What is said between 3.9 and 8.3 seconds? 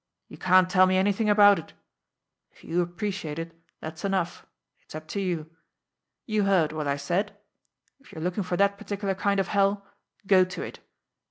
enough it's up to you. You heard what I said. If you're